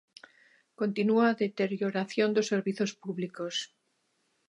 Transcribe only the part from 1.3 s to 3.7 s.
deterioración dos servizos públicos.